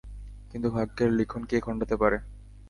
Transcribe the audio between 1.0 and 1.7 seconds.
লিখন কে